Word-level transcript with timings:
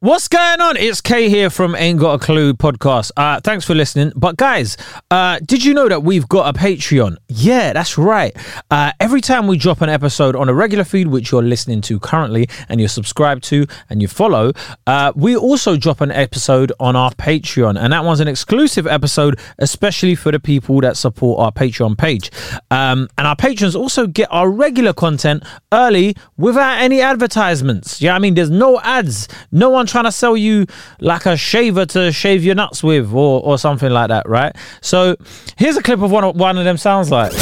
What's 0.00 0.28
going 0.28 0.60
on? 0.60 0.76
It's 0.76 1.00
Kay 1.00 1.28
here 1.28 1.50
from 1.50 1.74
Ain't 1.74 1.98
Got 1.98 2.22
a 2.22 2.24
Clue 2.24 2.54
podcast. 2.54 3.10
Uh, 3.16 3.40
thanks 3.40 3.64
for 3.64 3.74
listening. 3.74 4.12
But 4.14 4.36
guys, 4.36 4.76
uh, 5.10 5.40
did 5.44 5.64
you 5.64 5.74
know 5.74 5.88
that 5.88 6.04
we've 6.04 6.28
got 6.28 6.54
a 6.54 6.56
Patreon? 6.56 7.16
Yeah, 7.26 7.72
that's 7.72 7.98
right. 7.98 8.32
Uh, 8.70 8.92
every 9.00 9.20
time 9.20 9.48
we 9.48 9.58
drop 9.58 9.80
an 9.80 9.88
episode 9.88 10.36
on 10.36 10.48
a 10.48 10.54
regular 10.54 10.84
feed, 10.84 11.08
which 11.08 11.32
you're 11.32 11.42
listening 11.42 11.80
to 11.80 11.98
currently 11.98 12.48
and 12.68 12.78
you're 12.78 12.88
subscribed 12.88 13.42
to 13.44 13.66
and 13.90 14.00
you 14.00 14.06
follow, 14.06 14.52
uh, 14.86 15.12
we 15.16 15.36
also 15.36 15.76
drop 15.76 16.00
an 16.00 16.12
episode 16.12 16.70
on 16.78 16.94
our 16.94 17.10
Patreon. 17.14 17.76
And 17.76 17.92
that 17.92 18.04
one's 18.04 18.20
an 18.20 18.28
exclusive 18.28 18.86
episode, 18.86 19.40
especially 19.58 20.14
for 20.14 20.30
the 20.30 20.38
people 20.38 20.80
that 20.82 20.96
support 20.96 21.40
our 21.40 21.50
Patreon 21.50 21.98
page. 21.98 22.30
Um, 22.70 23.08
and 23.18 23.26
our 23.26 23.34
patrons 23.34 23.74
also 23.74 24.06
get 24.06 24.28
our 24.30 24.48
regular 24.48 24.92
content 24.92 25.42
early 25.72 26.14
without 26.36 26.80
any 26.80 27.00
advertisements. 27.00 28.00
Yeah, 28.00 28.14
I 28.14 28.20
mean, 28.20 28.34
there's 28.34 28.48
no 28.48 28.78
ads. 28.82 29.26
No 29.50 29.70
one 29.70 29.87
trying 29.88 30.04
to 30.04 30.12
sell 30.12 30.36
you 30.36 30.66
like 31.00 31.26
a 31.26 31.36
shaver 31.36 31.86
to 31.86 32.12
shave 32.12 32.44
your 32.44 32.54
nuts 32.54 32.82
with 32.82 33.12
or, 33.12 33.42
or 33.42 33.58
something 33.58 33.90
like 33.90 34.08
that, 34.08 34.28
right? 34.28 34.54
So 34.80 35.16
here's 35.56 35.76
a 35.76 35.82
clip 35.82 36.00
of 36.00 36.10
one 36.10 36.24
of, 36.24 36.36
one 36.36 36.56
of 36.58 36.64
them 36.64 36.76
sounds 36.76 37.10
like. 37.10 37.32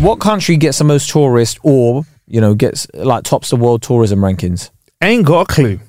What 0.00 0.20
country 0.20 0.56
gets 0.56 0.78
the 0.78 0.84
most 0.84 1.08
tourists 1.10 1.58
or, 1.62 2.04
you 2.26 2.40
know, 2.40 2.54
gets 2.54 2.86
like 2.94 3.24
tops 3.24 3.50
the 3.50 3.56
world 3.56 3.82
tourism 3.82 4.20
rankings? 4.20 4.70
Ain't 5.00 5.26
got 5.26 5.50
a 5.50 5.54
clue. 5.54 5.80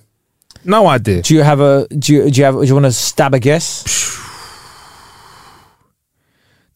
No 0.65 0.87
idea. 0.87 1.21
Do 1.21 1.33
you 1.33 1.43
have 1.43 1.59
a 1.59 1.87
do 1.89 2.13
you 2.13 2.31
do 2.31 2.39
you 2.39 2.45
have 2.45 2.55
do 2.55 2.63
you 2.63 2.73
want 2.73 2.85
to 2.85 2.91
stab 2.91 3.33
a 3.33 3.39
guess? 3.39 4.01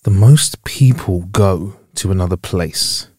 The 0.04 0.12
most 0.12 0.64
people 0.64 1.24
go 1.34 1.76
to 1.96 2.12
another 2.12 2.38
place. 2.38 3.10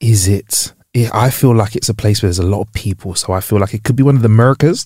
Is 0.00 0.28
it? 0.28 0.74
Yeah, 0.98 1.10
I 1.12 1.30
feel 1.30 1.54
like 1.54 1.76
it's 1.76 1.88
a 1.88 1.94
place 1.94 2.22
where 2.22 2.28
there's 2.28 2.38
a 2.40 2.42
lot 2.46 2.62
of 2.62 2.72
people, 2.72 3.14
so 3.14 3.32
I 3.32 3.40
feel 3.40 3.60
like 3.60 3.72
it 3.72 3.84
could 3.84 3.94
be 3.94 4.02
one 4.02 4.16
of 4.16 4.22
the 4.22 4.26
Americas. 4.26 4.84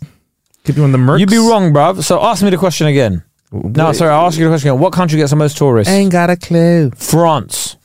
Could 0.65 0.75
be 0.75 0.81
one 0.83 0.95
of 0.95 1.01
the 1.01 1.05
Mercs. 1.05 1.21
You'd 1.21 1.31
be 1.31 1.39
wrong, 1.39 1.73
bruv. 1.73 2.03
So 2.03 2.23
ask 2.23 2.43
me 2.43 2.51
the 2.51 2.59
question 2.59 2.87
again. 2.87 3.25
No, 3.51 3.93
sorry, 3.93 4.11
I'll 4.11 4.27
ask 4.27 4.39
you 4.39 4.45
the 4.45 4.51
question 4.51 4.71
again. 4.71 4.81
What 4.81 4.93
country 4.93 5.19
gets 5.19 5.31
the 5.31 5.37
most 5.37 5.57
tourists? 5.57 5.93
Ain't 5.93 6.13
got 6.13 6.29
a 6.29 6.37
clue. 6.37 6.91
France. 6.91 7.77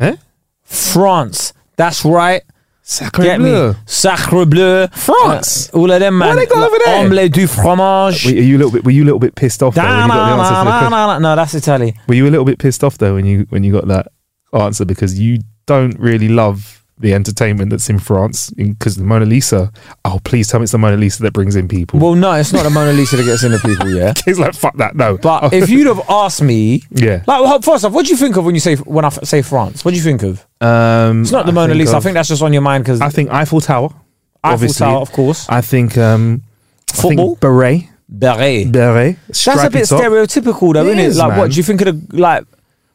Eh? 0.00 0.16
France. 0.62 1.52
That's 1.76 2.04
right. 2.04 2.42
Sacre 2.82 3.22
Get 3.22 3.38
bleu. 3.38 3.72
me. 3.72 3.78
Sacre 3.86 4.46
bleu. 4.46 4.86
France. 4.88 5.72
Uh, 5.72 5.78
all 5.78 5.90
of 5.90 6.00
them, 6.00 6.18
man. 6.18 6.36
Why 6.36 6.44
they 6.44 6.46
go 6.46 6.64
over 6.64 6.76
there? 6.84 7.04
Omelette 7.04 7.32
du 7.32 7.46
fromage. 7.46 8.26
Wait, 8.26 8.38
are 8.38 8.42
you 8.42 8.56
a 8.56 8.58
little 8.58 8.72
bit? 8.72 8.84
Were 8.84 8.90
you 8.90 9.04
a 9.04 9.06
little 9.06 9.20
bit 9.20 9.34
pissed 9.34 9.62
off? 9.62 9.74
Though, 9.74 9.82
when 9.82 10.02
you 10.02 10.08
got 10.08 10.36
the 10.36 10.42
answer 10.42 10.54
to 10.54 10.64
the 10.64 10.78
question? 10.88 11.22
No, 11.22 11.36
that's 11.36 11.54
Italy. 11.54 11.96
Were 12.08 12.14
you 12.14 12.26
a 12.28 12.30
little 12.30 12.44
bit 12.44 12.58
pissed 12.58 12.82
off 12.82 12.98
though 12.98 13.14
when 13.14 13.24
you 13.24 13.46
when 13.50 13.62
you 13.64 13.72
got 13.72 13.86
that 13.88 14.08
answer 14.52 14.84
because 14.84 15.18
you 15.18 15.38
don't 15.66 15.98
really 15.98 16.28
love 16.28 16.81
the 17.02 17.12
entertainment 17.14 17.70
that's 17.70 17.90
in 17.90 17.98
France 17.98 18.50
because 18.50 18.96
the 18.96 19.04
Mona 19.04 19.26
Lisa. 19.26 19.70
Oh, 20.04 20.18
please 20.24 20.48
tell 20.48 20.60
me 20.60 20.64
it's 20.64 20.72
the 20.72 20.78
Mona 20.78 20.96
Lisa 20.96 21.22
that 21.22 21.32
brings 21.32 21.54
in 21.56 21.68
people. 21.68 22.00
Well, 22.00 22.14
no, 22.14 22.32
it's 22.32 22.52
not 22.52 22.62
the 22.62 22.70
Mona 22.70 22.92
Lisa 22.92 23.16
that 23.16 23.24
gets 23.24 23.42
in 23.44 23.52
the 23.52 23.58
people, 23.58 23.90
yeah. 23.90 24.14
it's 24.26 24.38
like 24.38 24.54
fuck 24.54 24.76
that. 24.78 24.96
No, 24.96 25.18
But 25.18 25.52
if 25.52 25.68
you'd 25.68 25.86
have 25.88 26.00
asked 26.08 26.40
me, 26.42 26.82
yeah, 26.90 27.22
like, 27.26 27.42
well, 27.42 27.60
first 27.60 27.84
off, 27.84 27.92
what 27.92 28.06
do 28.06 28.10
you 28.12 28.16
think 28.16 28.36
of 28.36 28.44
when 28.46 28.54
you 28.54 28.60
say 28.60 28.76
when 28.76 29.04
I 29.04 29.08
f- 29.08 29.24
say 29.24 29.42
France? 29.42 29.84
What 29.84 29.90
do 29.92 29.96
you 29.98 30.02
think 30.02 30.22
of? 30.22 30.46
um, 30.60 31.22
It's 31.22 31.32
not 31.32 31.44
the 31.46 31.52
Mona 31.52 31.74
Lisa. 31.74 31.96
I 31.96 32.00
think 32.00 32.14
that's 32.14 32.28
just 32.30 32.40
on 32.42 32.52
your 32.52 32.62
mind 32.62 32.84
because 32.84 33.00
I 33.00 33.10
think 33.10 33.30
Eiffel 33.30 33.60
Tower. 33.60 33.88
Eiffel 34.44 34.54
obviously. 34.54 34.84
Tower, 34.86 35.00
of 35.00 35.12
course. 35.12 35.48
I 35.48 35.60
think 35.60 35.98
um, 35.98 36.42
I 36.92 36.96
think 36.96 37.18
Football? 37.18 37.36
beret, 37.36 37.82
Beret. 38.08 38.70
beret. 38.72 39.16
That's 39.28 39.46
a 39.46 39.70
bit 39.70 39.88
top. 39.88 40.00
stereotypical, 40.02 40.74
though, 40.74 40.82
It 40.86 40.98
isn't 40.98 40.98
it? 40.98 41.04
is, 41.06 41.18
Like, 41.18 41.38
what 41.38 41.50
do 41.50 41.56
you 41.56 41.62
think 41.62 41.80
of 41.82 42.08
the 42.08 42.16
like 42.20 42.44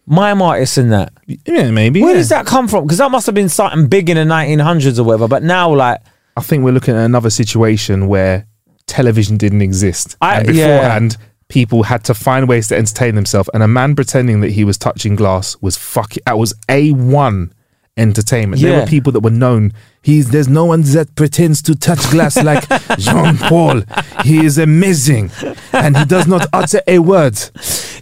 mime 0.07 0.41
artists 0.41 0.78
in 0.78 0.90
that? 0.90 1.13
Yeah, 1.25 1.69
maybe. 1.69 2.01
Where 2.01 2.12
yeah. 2.12 2.18
does 2.18 2.29
that 2.29 2.47
come 2.47 2.68
from? 2.68 2.85
Because 2.85 2.97
that 2.97 3.12
must 3.12 3.25
have 3.28 3.35
been 3.35 3.50
something 3.50 3.88
big 3.88 4.09
in 4.09 4.18
the 4.18 4.23
1900s 4.23 4.97
or 4.97 5.03
whatever. 5.03 5.28
But 5.28 5.44
now, 5.44 5.73
like, 5.75 6.01
I 6.35 6.41
think 6.41 6.63
we're 6.63 6.72
looking 6.72 6.95
at 6.95 7.03
another 7.03 7.29
situation 7.29 8.07
where 8.07 8.47
television 8.88 9.38
didn't 9.38 9.62
exist. 9.62 10.17
I- 10.22 10.40
and 10.40 10.56
yeah. 10.56 10.78
beforehand, 10.78 11.17
people 11.50 11.84
had 11.84 12.03
to 12.06 12.13
find 12.13 12.47
ways 12.47 12.67
to 12.69 12.78
entertain 12.78 13.16
themselves. 13.16 13.50
And 13.53 13.62
a 13.62 13.67
man 13.67 13.96
pretending 13.96 14.41
that 14.41 14.51
he 14.51 14.63
was 14.63 14.78
touching 14.78 15.16
glass 15.16 15.56
was 15.62 15.78
fucking, 15.78 16.23
that 16.25 16.38
was 16.38 16.53
A1 16.69 17.51
entertainment. 17.97 18.62
There 18.62 18.79
were 18.79 18.88
people 18.88 19.12
that 19.13 19.22
were 19.22 19.29
known. 19.31 19.73
He's, 20.01 20.29
there's 20.29 20.47
no 20.47 20.66
one 20.66 20.84
that 20.84 21.16
pretends 21.16 21.62
to 21.63 21.75
touch 21.75 22.09
glass 22.12 22.41
like 22.44 22.67
Jean 22.97 23.38
Paul. 23.38 23.81
He 24.23 24.46
is 24.46 24.57
amazing. 24.57 25.31
And 25.73 25.97
he 25.97 26.06
does 26.06 26.28
not 26.28 26.47
utter 26.53 26.81
a 26.88 27.00
word. 27.00 27.38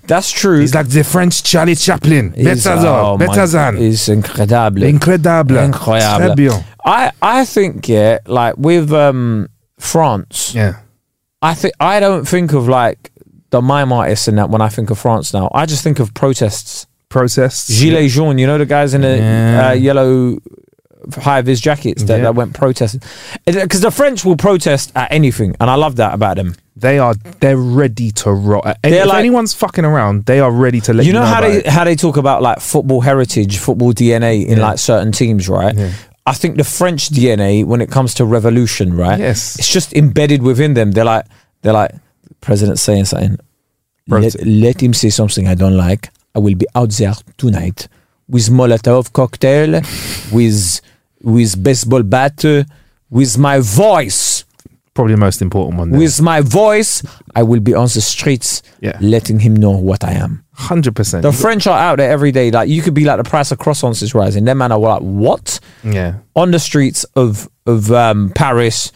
That's 0.08 0.32
true. 0.32 0.60
He's 0.60 0.74
like 0.76 0.88
the 0.88 1.04
French 1.04 1.44
Charlie 1.44 1.76
Chaplin. 1.76 2.34
He's- 2.34 2.64
Better 2.64 2.82
than. 2.82 3.18
better 3.20 3.48
than. 3.48 3.78
It's 3.82 4.08
incredible. 4.10 4.84
Incredible. 4.84 6.36
Bien. 6.36 6.64
I, 6.84 7.12
I 7.22 7.46
think, 7.46 7.88
yeah, 7.90 8.20
like 8.28 8.58
with 8.58 8.92
um, 8.94 9.48
France, 9.80 10.54
Yeah. 10.56 10.78
I 11.42 11.54
think 11.54 11.74
I 11.80 12.00
don't 12.00 12.26
think 12.28 12.54
of 12.54 12.68
like 12.68 13.12
the 13.52 13.62
mime 13.62 13.92
artists 13.94 14.28
in 14.28 14.36
that 14.38 14.50
when 14.50 14.62
I 14.62 14.70
think 14.70 14.90
of 14.90 14.98
France 14.98 15.34
now. 15.34 15.50
I 15.54 15.66
just 15.66 15.84
think 15.84 16.00
of 16.00 16.14
protests. 16.14 16.88
Protests. 17.10 17.70
Gilets 17.82 18.10
jaunes, 18.10 18.40
you 18.42 18.48
know 18.48 18.58
the 18.58 18.66
guys 18.66 18.94
in 18.94 19.02
the 19.02 19.18
Yeah. 19.18 19.70
uh, 19.70 19.74
yellow 19.74 20.38
high 21.18 21.42
vis 21.44 21.60
jackets 21.62 22.04
that, 22.04 22.18
Yeah. 22.18 22.24
that 22.24 22.36
went 22.36 22.54
protesting. 22.56 23.02
Because 23.46 23.82
the 23.82 23.92
French 23.92 24.26
will 24.26 24.36
protest 24.38 24.92
at 24.96 25.12
anything, 25.12 25.56
and 25.62 25.70
I 25.70 25.76
love 25.76 25.98
that 25.98 26.14
about 26.16 26.38
them. 26.38 26.56
They 26.78 27.00
are 27.00 27.13
they're 27.40 27.58
ready 27.58 28.12
to 28.12 28.31
rock. 28.31 28.63
They're 28.84 29.03
if 29.03 29.08
like- 29.08 29.19
anyone's 29.19 29.53
fucking 29.53 29.86
around, 29.86 30.25
they 30.25 30.40
are 30.41 30.52
ready 30.52 30.81
to 30.81 30.94
let 30.94 31.06
you 31.06 31.13
you, 31.13 31.19
know, 31.19 31.25
how 31.25 31.40
they 31.41 31.58
it. 31.59 31.68
how 31.68 31.84
they 31.86 31.96
talk 31.96 32.18
about 32.18 32.41
like 32.41 32.59
football 32.59 33.00
heritage, 33.02 33.58
football 33.59 33.94
DNA 33.94 34.46
in 34.46 34.58
Yeah. 34.58 34.68
like 34.68 34.80
certain 34.80 35.12
teams, 35.14 35.47
right? 35.47 35.74
Yeah. 35.75 35.91
I 36.25 36.34
think 36.34 36.58
the 36.58 36.64
French 36.64 37.09
DNA 37.09 37.64
when 37.64 37.81
it 37.81 37.90
comes 37.90 38.14
to 38.16 38.25
revolution, 38.25 38.96
right? 38.97 39.19
Yes. 39.19 39.58
it's 39.58 39.72
just 39.72 39.94
embedded 39.94 40.41
within 40.41 40.74
them. 40.74 40.91
They're 40.91 41.06
like 41.06 41.25
they're 41.62 41.72
like 41.74 41.91
president 42.41 42.78
saying 42.80 43.06
something. 43.06 43.38
Let, 44.08 44.35
let 44.46 44.81
him 44.84 44.94
say 44.94 45.09
something 45.09 45.47
I 45.47 45.56
don't 45.56 45.78
like. 45.78 46.09
I 46.35 46.40
will 46.40 46.56
be 46.56 46.68
out 46.75 46.90
there 46.91 47.14
tonight 47.38 47.88
with 48.28 48.50
Molotov 48.50 49.14
cocktail, 49.14 49.81
with 50.31 50.81
with 51.24 51.64
baseball 51.64 52.03
bat, 52.03 52.44
uh, 52.44 52.64
with 53.09 53.38
my 53.38 53.59
voice. 53.59 54.34
Probably 54.96 55.14
the 55.14 55.20
most 55.20 55.42
important 55.42 55.78
one. 55.78 55.90
With 55.92 56.20
my 56.22 56.42
voice, 56.42 57.03
I 57.36 57.44
will 57.44 57.59
be 57.59 57.74
on 57.76 57.84
the 57.94 58.02
streets, 58.02 58.64
Yeah. 58.80 58.97
letting 59.02 59.40
him 59.40 59.53
know 59.56 59.72
what 59.72 60.03
I 60.03 60.14
am. 60.14 60.42
hundred 60.53 60.96
percent. 60.96 61.22
The 61.24 61.34
French 61.34 61.68
are 61.68 61.78
out 61.78 61.97
there 61.97 62.09
every 62.09 62.32
day. 62.32 62.50
Like 62.50 62.70
you 62.70 62.82
could 62.82 62.94
be 62.94 63.03
like 63.03 63.18
the 63.18 63.30
price 63.30 63.52
of 63.52 63.59
croissants 63.59 64.02
is 64.02 64.16
rising. 64.16 64.46
Them 64.46 64.58
man 64.59 64.72
are 64.72 64.80
like 64.80 65.02
what 65.02 65.59
Yeah, 65.84 66.16
on 66.36 66.52
the 66.52 66.59
streets 66.59 67.03
of 67.16 67.50
of 67.68 67.92
um, 67.92 68.32
Paris. 68.36 68.92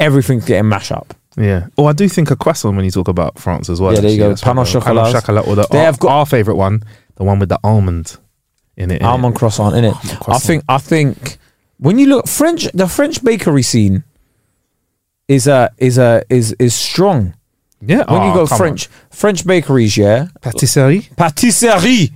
Everything's 0.00 0.44
getting 0.46 0.68
mashed 0.68 0.92
up. 0.92 1.14
yeah. 1.36 1.66
Oh, 1.78 1.86
I 1.86 1.92
do 1.92 2.08
think 2.08 2.30
a 2.30 2.36
croissant 2.36 2.74
when 2.74 2.84
you 2.84 2.90
talk 2.90 3.06
about 3.08 3.38
France 3.38 3.68
as 3.68 3.80
well. 3.80 3.92
Yeah, 3.94 4.00
there 4.00 4.10
you 4.10 4.30
actually. 4.32 4.44
go. 4.46 4.50
Pain 4.52 4.58
au 4.58 4.64
chocolat. 4.64 5.12
chocolat, 5.12 5.46
or 5.46 5.54
the 5.56 5.66
They 5.70 5.78
our, 5.78 5.84
have 5.84 5.98
got- 6.00 6.10
our 6.10 6.26
favorite 6.26 6.56
one, 6.56 6.82
the 7.16 7.24
one 7.24 7.38
with 7.38 7.50
the 7.50 7.58
almond 7.62 8.16
in 8.76 8.90
it. 8.90 9.00
innit? 9.02 9.04
Almond 9.04 9.36
croissant 9.36 9.76
in 9.76 9.84
it. 9.84 9.94
I 10.26 10.38
think. 10.38 10.64
I 10.68 10.78
think 10.78 11.36
when 11.78 11.98
you 11.98 12.06
look 12.06 12.26
French, 12.26 12.64
the 12.72 12.88
French 12.88 13.22
bakery 13.22 13.62
scene 13.62 14.02
is 15.30 15.46
a 15.46 15.70
is 15.78 15.96
a 15.98 16.22
is 16.28 16.54
is 16.58 16.74
strong. 16.74 17.34
Yeah, 17.80 18.04
When 18.12 18.22
you 18.22 18.30
oh, 18.32 18.34
go 18.34 18.46
come 18.46 18.58
French 18.58 18.88
French 19.10 19.46
bakeries, 19.46 19.96
yeah, 19.96 20.26
patisserie. 20.42 21.08
patisserie, 21.16 22.10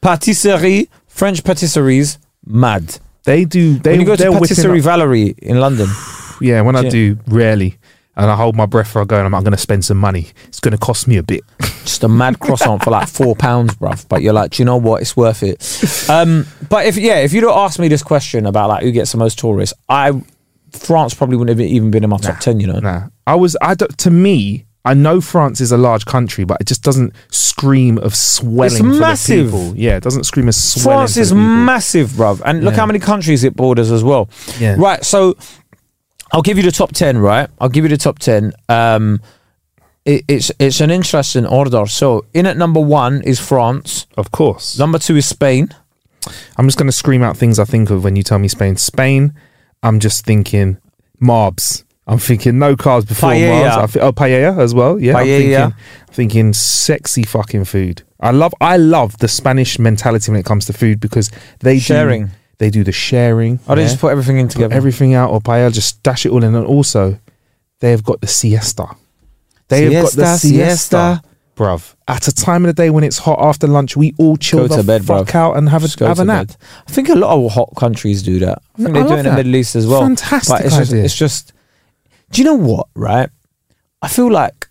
patisserie, 0.00 0.88
French 1.06 1.44
patisseries, 1.44 2.18
mad. 2.44 2.98
They 3.24 3.44
do. 3.44 3.78
They 3.78 3.90
when 3.92 4.00
you 4.00 4.06
go 4.06 4.16
to 4.16 4.32
Patisserie 4.32 4.80
Valerie 4.80 5.34
in 5.42 5.60
London, 5.60 5.88
Yeah, 6.40 6.62
when 6.62 6.74
I 6.76 6.82
Yeah. 6.82 6.90
do, 6.90 7.18
rarely. 7.26 7.76
And 8.16 8.28
I 8.30 8.34
hold 8.34 8.56
my 8.56 8.66
breath 8.66 8.88
for 8.90 9.00
I 9.02 9.04
go 9.04 9.16
and 9.18 9.26
I'm, 9.26 9.34
I'm 9.34 9.44
going 9.44 9.52
to 9.52 9.58
spend 9.68 9.84
some 9.84 9.98
money. 9.98 10.26
It's 10.48 10.58
going 10.58 10.72
to 10.72 10.78
cost 10.78 11.06
me 11.06 11.18
a 11.18 11.22
bit. 11.22 11.42
just 11.60 12.02
a 12.02 12.08
mad 12.08 12.40
croissant 12.40 12.82
for 12.82 12.90
like 12.90 13.06
four 13.06 13.36
pounds, 13.36 13.74
bruv. 13.76 14.08
But 14.08 14.22
you're 14.22 14.32
like, 14.32 14.50
do 14.52 14.62
you 14.62 14.64
know 14.64 14.76
what? 14.76 15.02
It's 15.02 15.16
worth 15.16 15.42
it. 15.44 15.58
Um, 16.10 16.46
but 16.68 16.86
if 16.86 16.96
yeah, 16.96 17.18
if 17.18 17.32
you 17.34 17.40
don't 17.42 17.56
ask 17.56 17.78
me 17.78 17.86
this 17.88 18.02
question 18.02 18.46
about 18.46 18.70
like 18.70 18.82
who 18.82 18.90
gets 18.90 19.12
the 19.12 19.18
most 19.18 19.38
tourists, 19.38 19.74
I 19.88 20.20
France 20.72 21.14
probably 21.14 21.36
wouldn't 21.36 21.58
have 21.58 21.66
even 21.66 21.90
been 21.90 22.04
in 22.04 22.10
my 22.10 22.18
top 22.18 22.38
ten. 22.40 22.60
You 22.60 22.66
know, 22.68 22.78
Nah, 22.80 23.08
I 23.26 23.34
was. 23.34 23.56
I 23.62 23.74
don't, 23.74 23.96
to 23.98 24.10
me, 24.10 24.64
I 24.84 24.94
know 24.94 25.20
France 25.20 25.60
is 25.60 25.72
a 25.72 25.76
large 25.76 26.04
country, 26.06 26.44
but 26.44 26.60
it 26.60 26.66
just 26.66 26.82
doesn't 26.82 27.12
scream 27.30 27.98
of 27.98 28.14
swelling. 28.14 28.72
It's 28.88 28.98
massive. 29.00 29.46
people. 29.50 29.76
Yeah, 29.76 29.96
it 29.96 30.02
doesn't 30.02 30.24
scream 30.24 30.48
of 30.48 30.54
swelling. 30.54 30.98
France 30.98 31.16
is 31.16 31.32
massive, 31.34 32.10
bruv. 32.10 32.40
And 32.44 32.64
look 32.64 32.74
Yeah. 32.74 32.80
how 32.80 32.86
many 32.86 32.98
countries 32.98 33.44
it 33.44 33.56
borders 33.56 33.90
as 33.90 34.02
well. 34.04 34.28
Yeah. 34.58 34.76
Right. 34.78 35.04
So 35.04 35.36
I'll 36.32 36.42
give 36.42 36.56
you 36.56 36.62
the 36.62 36.70
top 36.72 36.92
ten. 36.92 37.18
Right. 37.18 37.48
I'll 37.60 37.68
give 37.68 37.84
you 37.84 37.88
the 37.90 37.96
top 37.96 38.18
ten. 38.18 38.52
Um, 38.68 39.20
it, 40.04 40.24
it's 40.28 40.50
it's 40.58 40.80
an 40.80 40.90
interesting 40.90 41.44
order. 41.46 41.86
So 41.86 42.24
in 42.32 42.46
at 42.46 42.56
number 42.56 42.80
one 42.80 43.22
is 43.22 43.38
France. 43.40 44.06
Of 44.16 44.30
course. 44.30 44.78
Number 44.78 44.98
two 44.98 45.16
is 45.16 45.26
Spain. 45.26 45.68
I'm 46.56 46.66
just 46.66 46.76
going 46.78 46.88
to 46.88 46.92
scream 46.96 47.22
out 47.22 47.36
things 47.36 47.58
I 47.58 47.64
think 47.64 47.90
of 47.90 48.04
when 48.04 48.14
you 48.16 48.22
tell 48.22 48.38
me 48.38 48.48
Spain. 48.48 48.76
Spain, 48.76 49.32
I'm 49.82 50.00
just 50.00 50.24
thinking 50.24 50.78
Marbs. 51.20 51.84
I'm 52.06 52.18
thinking 52.18 52.58
no 52.58 52.74
cars 52.74 53.04
before 53.04 53.30
Paella. 53.30 53.70
Marbs. 53.70 53.76
I 53.82 53.86
thi- 53.86 54.00
oh, 54.00 54.12
paella 54.12 54.58
as 54.58 54.74
well. 54.74 54.98
Yeah. 54.98 55.16
I'm 55.18 55.26
Paella. 55.26 55.38
thinking, 55.38 55.54
I'm 55.62 55.74
thinking 56.14 56.52
sexy 56.54 57.22
fucking 57.22 57.64
food. 57.64 58.02
I 58.20 58.30
love 58.30 58.54
I 58.60 58.76
love 58.78 59.18
the 59.18 59.28
Spanish 59.28 59.78
mentality 59.78 60.30
when 60.32 60.40
it 60.40 60.46
comes 60.46 60.64
to 60.66 60.72
food 60.72 61.00
because 61.00 61.30
they 61.60 61.78
Sharing. 61.78 62.26
do 62.26 62.32
they 62.58 62.70
do 62.70 62.82
the 62.82 62.90
sharing. 62.92 63.60
Oh, 63.68 63.74
they 63.76 63.82
yeah? 63.82 63.88
just 63.88 64.00
put 64.00 64.08
everything 64.10 64.38
in 64.38 64.46
Put 64.48 64.54
together. 64.54 64.74
everything 64.74 65.14
out 65.14 65.30
or 65.30 65.40
paella, 65.40 65.72
just 65.72 66.02
dash 66.02 66.26
it 66.26 66.32
all 66.32 66.42
in. 66.42 66.54
And 66.56 66.66
also, 66.66 67.20
they've 67.78 68.02
got 68.02 68.20
the 68.20 68.26
siesta. 68.26 68.86
They've 69.68 69.92
got 69.92 70.12
the 70.12 70.36
Siesta, 70.36 70.38
siesta, 70.38 70.76
siesta. 70.76 71.22
Bruv. 71.58 71.94
At 72.06 72.26
a 72.28 72.32
time 72.34 72.64
of 72.64 72.74
the 72.74 72.82
day 72.82 72.88
when 72.90 73.04
it's 73.04 73.18
hot 73.18 73.38
after 73.40 73.66
lunch, 73.66 73.96
we 73.96 74.14
all 74.16 74.36
chill 74.38 74.60
Go 74.60 74.68
the 74.68 74.76
to 74.76 74.82
bed, 74.86 75.04
fuck 75.04 75.26
bruv. 75.28 75.34
out 75.34 75.56
and 75.58 75.68
have 75.68 75.84
a 75.84 76.04
have 76.06 76.18
a 76.20 76.24
nap. 76.24 76.46
bed. 76.48 76.56
I 76.86 76.90
think 76.92 77.08
a 77.10 77.14
lot 77.14 77.36
of 77.44 77.52
hot 77.52 77.70
countries 77.76 78.22
do 78.22 78.38
that. 78.38 78.62
I 78.78 78.82
think 78.82 78.90
I 78.90 78.92
they 78.92 79.02
do 79.02 79.08
love 79.10 79.12
it 79.12 79.18
in 79.18 79.24
the 79.24 79.30
that. 79.30 79.36
Middle 79.36 79.56
East 79.56 79.76
as 79.76 79.86
well. 79.86 80.00
Fantastic 80.02 80.56
But 80.56 80.64
it's 80.64 80.76
just, 80.76 80.92
idea. 80.92 81.04
it's 81.04 81.16
just, 81.16 81.52
do 82.30 82.40
you 82.40 82.44
know 82.46 82.54
what, 82.54 82.86
right? 82.94 83.28
I 84.00 84.08
feel 84.08 84.30
like 84.30 84.68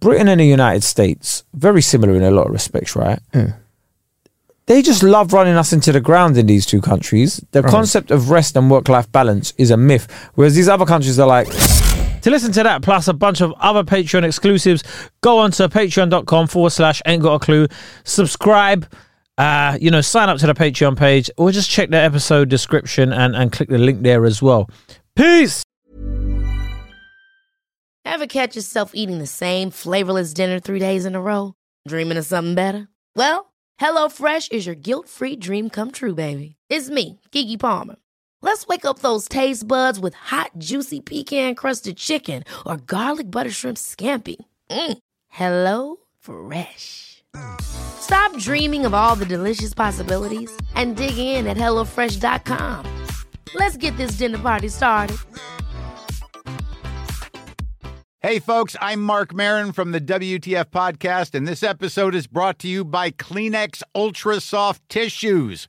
Britain 0.00 0.28
and 0.28 0.40
the 0.40 0.44
United 0.46 0.84
States, 0.84 1.42
very 1.54 1.80
similar 1.82 2.14
in 2.14 2.22
a 2.22 2.30
lot 2.30 2.46
of 2.46 2.52
respects, 2.52 2.94
right? 2.94 3.18
Yeah. 3.34 3.52
They 4.66 4.80
just 4.80 5.02
love 5.02 5.32
running 5.34 5.56
us 5.56 5.72
into 5.74 5.92
the 5.92 6.00
ground 6.00 6.38
in 6.38 6.46
these 6.46 6.64
two 6.64 6.80
countries. 6.80 7.44
The 7.50 7.60
Right. 7.62 7.70
concept 7.70 8.10
of 8.10 8.30
rest 8.30 8.56
and 8.56 8.70
work 8.70 8.88
life 8.88 9.10
balance 9.12 9.52
is 9.58 9.70
a 9.70 9.76
myth. 9.76 10.06
Whereas 10.36 10.54
these 10.54 10.68
other 10.70 10.86
countries 10.86 11.18
are 11.18 11.26
like, 11.26 11.48
to 12.24 12.30
listen 12.30 12.52
to 12.52 12.62
that, 12.62 12.80
plus 12.80 13.06
a 13.06 13.12
bunch 13.12 13.42
of 13.42 13.52
other 13.60 13.84
Patreon 13.84 14.24
exclusives, 14.24 14.82
go 15.20 15.36
on 15.38 15.50
to 15.52 15.68
patreon.com 15.68 16.46
forward 16.46 16.70
slash 16.70 17.02
ain't 17.04 17.22
got 17.22 17.34
a 17.34 17.38
clue. 17.38 17.66
Subscribe, 18.04 18.90
uh, 19.36 19.76
you 19.78 19.90
know, 19.90 20.00
sign 20.00 20.30
up 20.30 20.38
to 20.38 20.46
the 20.46 20.54
Patreon 20.54 20.96
page, 20.96 21.30
or 21.36 21.52
just 21.52 21.68
check 21.68 21.90
the 21.90 21.98
episode 21.98 22.48
description 22.48 23.12
and, 23.12 23.36
and 23.36 23.52
click 23.52 23.68
the 23.68 23.76
link 23.76 24.00
there 24.00 24.24
as 24.24 24.40
well. 24.40 24.70
Peace. 25.14 25.62
Ever 28.06 28.26
catch 28.26 28.56
yourself 28.56 28.92
eating 28.94 29.18
the 29.18 29.26
same 29.26 29.70
flavorless 29.70 30.32
dinner 30.32 30.60
three 30.60 30.78
days 30.78 31.04
in 31.04 31.14
a 31.14 31.20
row? 31.20 31.52
Dreaming 31.86 32.16
of 32.16 32.24
something 32.24 32.54
better? 32.54 32.88
Well, 33.14 33.52
HelloFresh 33.78 34.50
is 34.50 34.64
your 34.64 34.76
guilt 34.76 35.10
free 35.10 35.36
dream 35.36 35.68
come 35.68 35.90
true, 35.90 36.14
baby. 36.14 36.56
It's 36.70 36.88
me, 36.88 37.20
Keke 37.32 37.60
Palmer. 37.60 37.96
Let's 38.44 38.66
wake 38.66 38.84
up 38.84 38.98
those 38.98 39.26
taste 39.26 39.66
buds 39.66 39.98
with 39.98 40.12
hot, 40.12 40.50
juicy 40.58 41.00
pecan 41.00 41.54
crusted 41.54 41.96
chicken 41.96 42.44
or 42.66 42.76
garlic 42.76 43.30
butter 43.30 43.50
shrimp 43.50 43.78
scampi. 43.78 44.36
Mm. 44.68 44.98
Hello 45.28 45.96
Fresh. 46.20 47.24
Stop 47.62 48.36
dreaming 48.36 48.84
of 48.84 48.92
all 48.92 49.16
the 49.16 49.24
delicious 49.24 49.72
possibilities 49.72 50.54
and 50.74 50.94
dig 50.94 51.16
in 51.16 51.46
at 51.46 51.56
HelloFresh.com. 51.56 52.84
Let's 53.54 53.78
get 53.78 53.96
this 53.96 54.18
dinner 54.18 54.38
party 54.38 54.68
started. 54.68 55.16
Hey, 58.24 58.38
folks, 58.38 58.74
I'm 58.80 59.02
Marc 59.02 59.34
Maron 59.34 59.72
from 59.72 59.92
the 59.92 60.00
WTF 60.00 60.70
Podcast, 60.70 61.34
and 61.34 61.46
this 61.46 61.62
episode 61.62 62.14
is 62.14 62.26
brought 62.26 62.58
to 62.60 62.68
you 62.68 62.82
by 62.82 63.10
Kleenex 63.10 63.82
Ultra 63.94 64.40
Soft 64.40 64.86
Tissues, 64.88 65.68